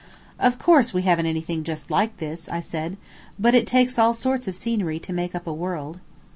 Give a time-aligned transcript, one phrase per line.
[0.39, 2.97] "Of course, we haven't anything just like this," I said,
[3.37, 5.99] "but it takes all sorts of scenery to make up a world."